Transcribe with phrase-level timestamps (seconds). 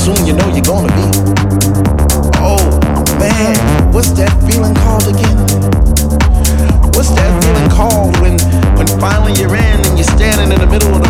[0.00, 1.06] Soon you know you're gonna be.
[2.40, 2.64] Oh
[3.18, 5.19] man, what's that feeling called again?
[9.30, 11.09] When you're in and you're standing in the middle of the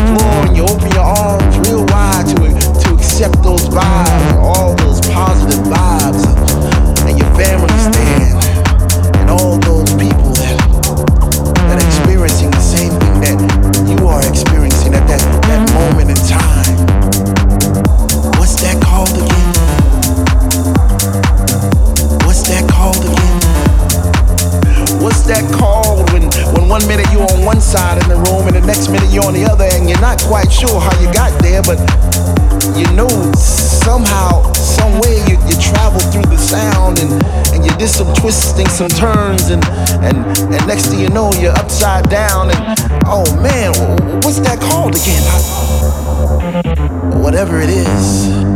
[27.50, 30.00] one side of the room and the next minute you're on the other and you're
[30.00, 31.78] not quite sure how you got there, but
[32.78, 37.10] you know somehow, some way you, you travel through the sound and,
[37.50, 39.64] and you did some twisting, some turns, and,
[40.06, 40.16] and,
[40.54, 43.74] and next thing you know, you're upside down and oh man,
[44.22, 45.26] what's that called again?
[47.20, 48.49] Whatever it is.